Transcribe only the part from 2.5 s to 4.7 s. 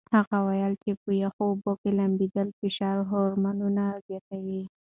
فشار هورمونونه زیاتوي.